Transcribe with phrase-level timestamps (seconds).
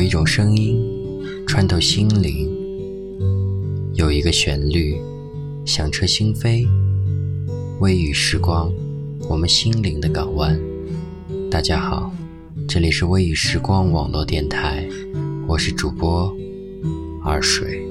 [0.00, 0.82] 有一种声音
[1.46, 2.50] 穿透心灵，
[3.92, 4.98] 有一个旋律
[5.66, 6.66] 响彻心扉。
[7.80, 8.72] 微雨时光，
[9.28, 10.58] 我们心灵的港湾。
[11.50, 12.10] 大家好，
[12.66, 14.88] 这里是微雨时光网络电台，
[15.46, 16.34] 我是主播
[17.22, 17.86] 二水。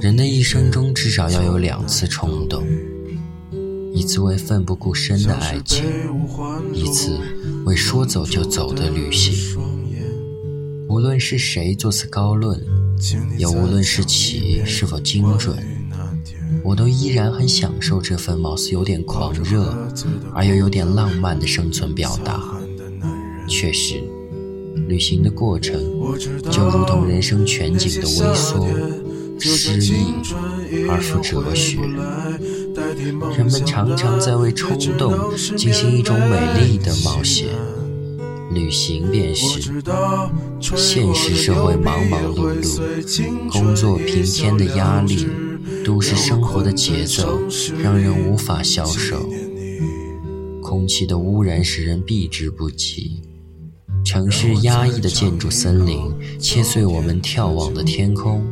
[0.00, 2.66] 人的一生中至少要有两次冲动，
[3.92, 5.84] 一次为奋不顾身的爱情，
[6.72, 7.18] 一次
[7.64, 9.58] 为说走就走的旅行。
[10.88, 12.62] 无论是谁作此高论，
[13.38, 15.56] 也无论是其是否精准，
[16.62, 19.74] 我都依然很享受这份貌似有点狂热
[20.34, 22.40] 而又有点浪漫的生存表达。
[23.48, 24.02] 确实，
[24.88, 25.80] 旅行的过程
[26.50, 28.68] 就如同人生全景的微缩。
[29.38, 30.14] 诗意
[30.88, 31.78] 而富哲学，
[32.74, 37.48] 人们常常在为冲动进行一种美丽的冒险。
[38.54, 39.72] 旅行便是
[40.60, 45.26] 现实社会忙忙碌碌，工作平添的压力，
[45.84, 47.38] 都市生活的节奏
[47.82, 49.28] 让人无法消受。
[50.62, 53.22] 空气的污染使人避之不及，
[54.04, 58.44] 城市压抑的建筑森林切碎我们眺望的天空。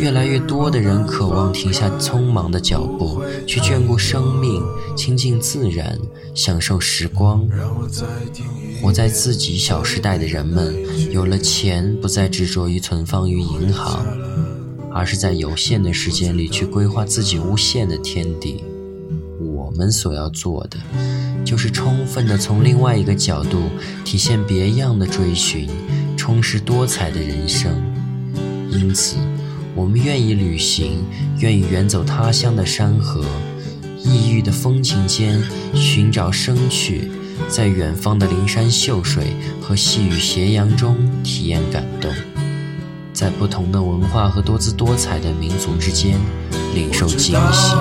[0.00, 4.62] 越来越多的人渴望停下匆忙的脚步，去眷顾生命，
[4.96, 5.98] 亲近自然，
[6.34, 7.48] 享受时光。
[8.82, 10.74] 活在自己小时代的人们，
[11.10, 14.06] 有了钱，不再执着于存放于银行，
[14.92, 18.62] 而是在有限的时间里去规划自己无限的天地。
[19.40, 20.78] 我们所要做的，
[21.44, 23.62] 就是充分的从另外一个角度
[24.04, 25.68] 体现别样的追寻，
[26.16, 27.72] 充实多彩的人生。
[28.70, 29.16] 因此。
[29.76, 31.04] 我们愿意旅行，
[31.40, 33.22] 愿意远走他乡的山河，
[34.02, 35.38] 异域的风情间
[35.74, 37.10] 寻找生趣，
[37.46, 42.10] 在远方的灵山秀水和细雨斜阳中体验感动，
[43.12, 46.18] 在不同的文化和多姿多彩的民族之间
[46.74, 47.76] 领受惊喜。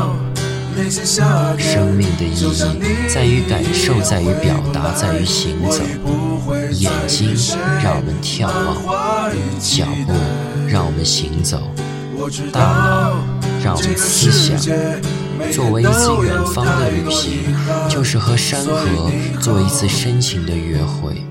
[1.57, 5.81] 生命的意义在于感受，在于表达，在于行走。
[6.73, 7.33] 眼睛
[7.81, 10.13] 让我们眺望，脚步
[10.67, 11.71] 让我们行走。
[12.51, 13.17] 大脑
[13.63, 14.57] 让我们思想。
[15.51, 17.39] 作为一次远方的旅行，
[17.89, 21.21] 就是和山河做一次深情的约会，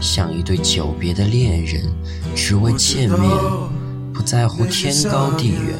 [0.00, 1.82] 像一对久别的恋人，
[2.34, 3.20] 只为见面，
[4.12, 5.78] 不在乎天高地远，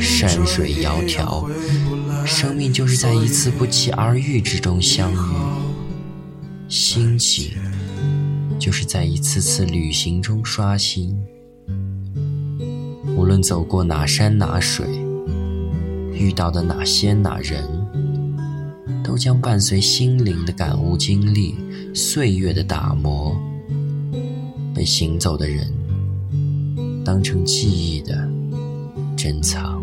[0.00, 1.46] 山水窈窕。
[2.24, 5.36] 生命就是在一次不期而遇之中相遇，
[6.68, 7.52] 心情
[8.58, 11.20] 就是在一次次旅行中刷新。
[13.16, 14.86] 无论走过哪山哪水，
[16.12, 17.64] 遇到的哪些哪人，
[19.02, 21.54] 都将伴随心灵的感悟经历，
[21.94, 23.34] 岁月的打磨，
[24.74, 25.72] 被行走的人
[27.06, 28.28] 当成记忆的
[29.16, 29.82] 珍藏。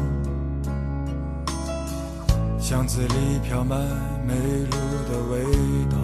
[2.71, 3.77] 巷子里飘满
[4.25, 4.71] 煤炉
[5.11, 5.43] 的味
[5.89, 5.97] 道，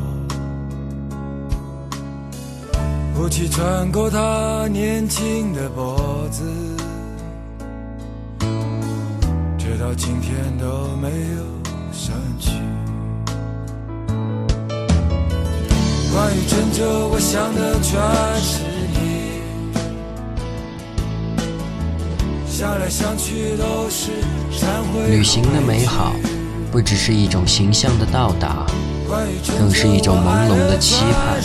[3.18, 6.44] 雾气穿过他年轻的脖子，
[9.58, 11.46] 直到今天都没有
[11.94, 12.52] 散去。
[16.12, 17.98] 关于郑州，我想的全
[18.42, 18.62] 是
[18.92, 19.40] 你，
[25.10, 26.13] 旅行的美好，
[26.72, 28.66] 不只是一种形象的到达，
[29.58, 31.42] 更是一种朦胧的期盼。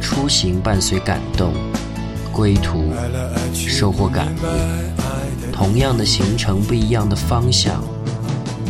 [0.00, 1.52] 出行伴随感动，
[2.32, 2.92] 归途
[3.52, 5.52] 收获感悟。
[5.52, 7.82] 同样的行程，不一样的方向，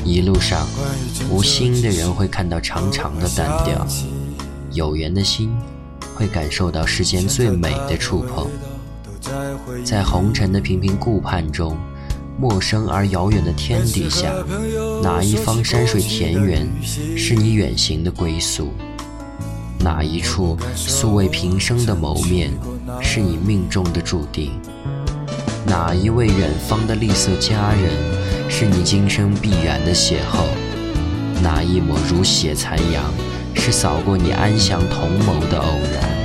[0.04, 0.66] 一路上
[1.30, 3.86] 无心的人会看到长长的单调，
[4.72, 5.54] 有缘的心
[6.14, 8.48] 会感受到世间最美的触碰。
[9.84, 11.76] 在红尘的频频顾盼中，
[12.38, 14.30] 陌生而遥远的天底下，
[15.02, 16.68] 哪一方山水田园
[17.16, 18.74] 是你远行的归宿？
[19.78, 22.50] 哪一处素未平生的谋面
[23.00, 24.52] 是你命中的注定？
[25.66, 30.44] 哪一位远方的丽色佳人是你今生必然的邂逅？
[31.42, 33.02] 哪一抹如血残阳
[33.54, 36.16] 是扫过你安详同谋的偶然？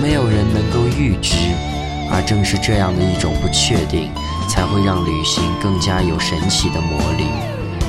[0.00, 1.36] 没有人能够预知，
[2.10, 4.10] 而正是这样的一种不确定，
[4.48, 7.26] 才会让旅行更加有神奇的魔力，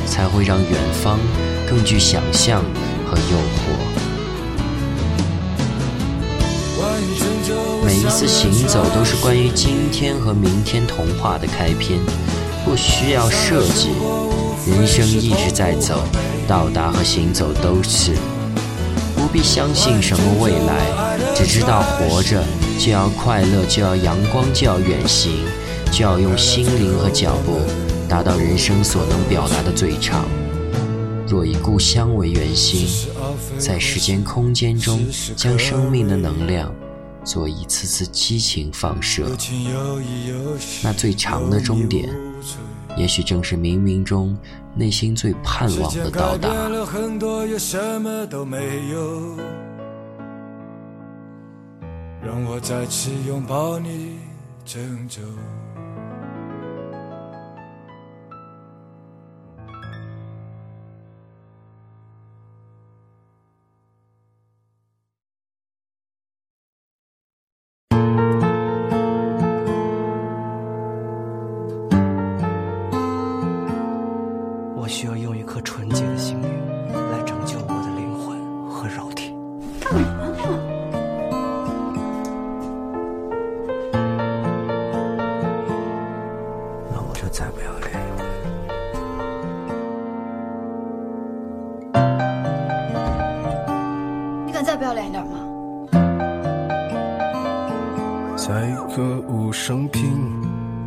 [0.05, 0.71] 才会让远
[1.03, 1.19] 方
[1.67, 2.63] 更具想象
[3.05, 3.75] 和诱惑。
[7.85, 11.99] 每一次行走都是关于今天和明天童话的开篇，
[12.63, 13.89] 不需要设计，
[14.65, 16.01] 人生一直在走，
[16.47, 18.13] 到达和行走都是。
[19.15, 22.43] 不必相信什么未来，只知道活着
[22.77, 25.31] 就要快乐，就要阳光，就要远行，
[25.95, 27.59] 就要用心灵和脚步
[28.09, 30.25] 达到人生所能表达的最长。
[31.27, 32.87] 若以故乡为圆心，
[33.59, 35.05] 在时间空间中
[35.35, 36.73] 将生命的能量
[37.23, 39.29] 做一次次激情放射，
[40.83, 42.09] 那最长的终点。
[42.97, 44.35] 也许正是冥冥中
[44.75, 46.49] 内心最盼望的到达。
[52.25, 54.17] 让我再次拥抱你，
[54.65, 55.21] 郑州。
[98.45, 100.41] 在一个无声平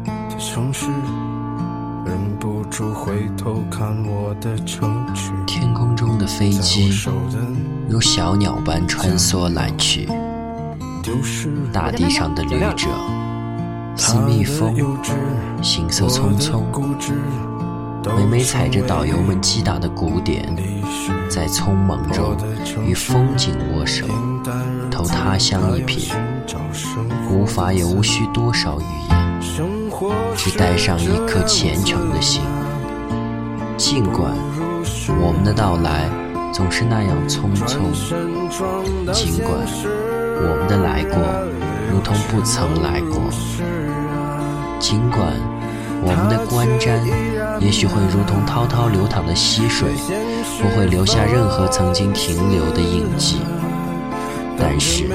[0.04, 0.90] 的城市，
[2.04, 5.32] 忍不住回头看我的城池。
[5.46, 6.92] 天空中的飞机
[7.88, 10.06] 如小鸟般穿梭来去，
[11.72, 12.88] 大地上的旅者
[13.96, 14.76] 似蜜蜂，
[15.62, 16.60] 行色匆匆。
[18.14, 20.54] 每每踩着导游们击打的鼓点，
[21.28, 22.36] 在匆忙中
[22.86, 24.06] 与风景握手，
[24.90, 26.12] 投他乡一瞥。
[27.30, 29.40] 无法也无需多少语言，
[30.36, 32.42] 只带上一颗虔诚的心。
[33.76, 34.32] 尽管
[35.20, 36.08] 我们的到来
[36.52, 37.92] 总是那样匆匆，
[39.12, 39.50] 尽管
[40.38, 41.18] 我们的来过
[41.90, 43.20] 如同不曾来过，
[44.78, 45.20] 尽管
[46.02, 47.02] 我们的观瞻
[47.60, 49.88] 也许会如同滔滔流淌的溪水，
[50.60, 53.38] 不会留下任何曾经停留的印记，
[54.58, 55.08] 但是。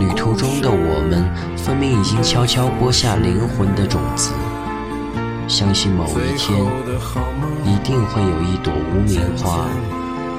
[0.00, 4.32] 旅途中的我们，分明已经悄悄播下灵魂的种子，
[5.46, 6.58] 相信某一天，
[7.66, 9.66] 一定会有一朵无名花，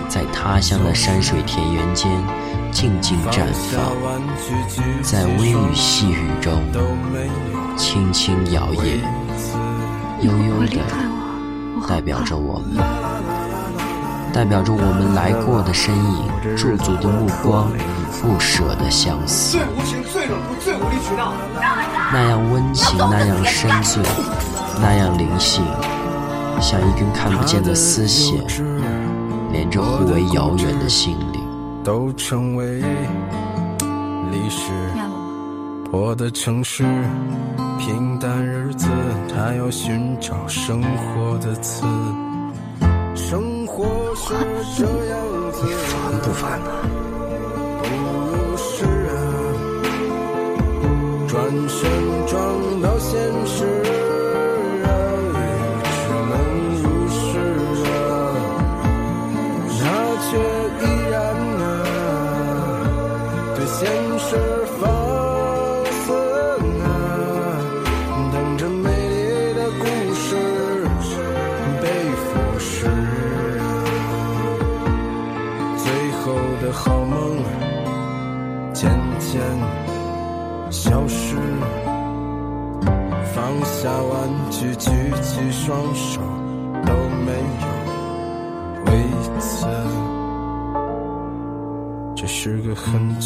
[0.10, 2.10] 在他乡的山水田园间
[2.72, 3.94] 静静绽放，
[5.04, 6.60] 在微雨细雨中
[7.78, 8.98] 轻轻摇曳，
[10.22, 10.78] 悠悠的
[11.88, 12.78] 代表着我们，
[14.34, 17.72] 代表着我们来过的身影，驻足的目光。
[18.22, 21.34] 不舍的相思，最无情、最冷酷、最无理取闹，
[22.13, 23.98] 那样温情，那样深邃，
[24.80, 25.63] 那样灵性，
[26.62, 28.40] 像一根看不见的丝线，
[29.51, 31.42] 连着互为遥远的心灵。
[31.84, 32.80] 都成为
[34.32, 34.72] 历史。
[35.90, 36.86] 破的城市，
[37.80, 38.46] 平淡
[39.43, 41.83] 他要寻找生活的刺。
[43.15, 43.83] 生活
[44.15, 44.36] 是
[44.77, 46.69] 这样子，你烦不烦啊？
[51.27, 51.89] 转身
[52.27, 53.65] 撞到现实，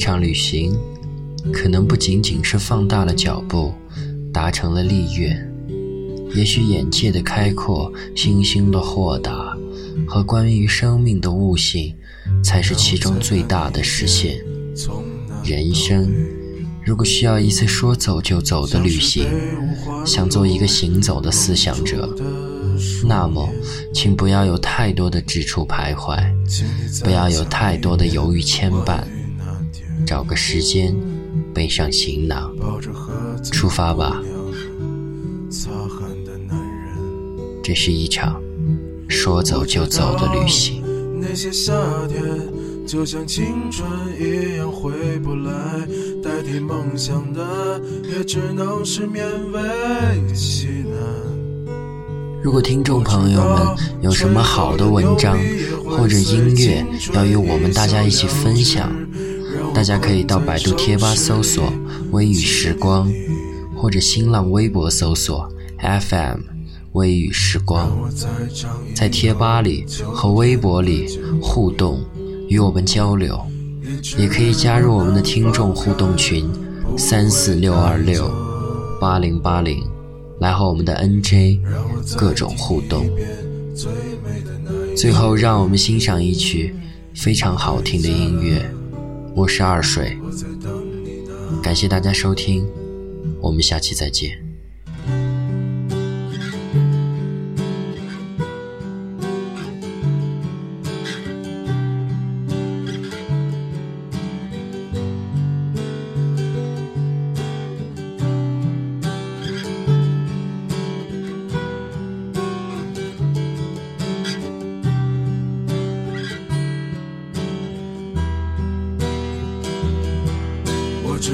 [0.00, 0.76] 场旅行，
[1.52, 3.72] 可能不仅仅是放大了脚步，
[4.32, 5.46] 达成了立愿。
[6.34, 9.56] 也许眼界的开阔、心胸的豁达
[10.06, 11.94] 和关于生命的悟性，
[12.42, 14.40] 才是其中最大的实现。
[15.44, 16.08] 人生
[16.84, 19.26] 如果需要一次说走就走的旅行，
[20.06, 22.08] 想做一个行走的思想者，
[23.04, 23.48] 那么，
[23.92, 26.22] 请不要有太多的指处徘徊，
[27.02, 29.02] 不要有太多的犹豫牵绊，
[30.06, 30.94] 找个时间，
[31.54, 32.52] 背上行囊，
[33.52, 34.20] 出发吧。
[37.62, 38.40] 这是一场
[39.08, 40.82] 说走就走的旅行。
[41.20, 41.72] 那些夏
[42.08, 42.22] 天
[42.86, 43.88] 就像青春
[44.18, 45.52] 一样回不来，
[46.22, 47.80] 代替梦想的
[48.10, 49.20] 也只能是勉
[49.52, 51.72] 为其难。
[52.42, 53.58] 如果听众朋友们
[54.00, 55.38] 有什么好的文章
[55.84, 58.90] 或者音乐要与我们大家一起分享，
[59.80, 61.72] 大家可以到百度贴吧搜索
[62.12, 63.10] “微雨时光”，
[63.74, 66.40] 或者新浪微博搜索 “FM”。
[66.92, 67.90] 微雨时光，
[68.94, 72.04] 在贴吧里和微博里互动，
[72.50, 73.40] 与我们交流，
[74.18, 76.46] 也可以加入我们的听众互动群
[76.98, 78.30] 三四六二六
[79.00, 79.82] 八零八零，
[80.40, 81.58] 来和我们的 NJ
[82.18, 83.06] 各种互动。
[84.94, 86.74] 最后，让我们欣赏一曲
[87.14, 88.70] 非常好听的音乐。
[89.34, 90.18] 我是二水，
[91.62, 92.66] 感谢大家收听，
[93.40, 94.49] 我们下期再见。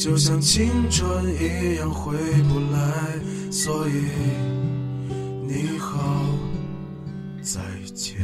[0.00, 3.92] 就像青春一样回不来，所以
[5.46, 6.24] 你好，
[7.42, 7.60] 再
[7.94, 8.16] 见。